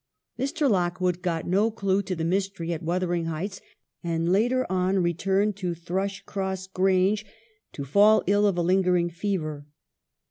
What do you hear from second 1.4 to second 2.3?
no clue to the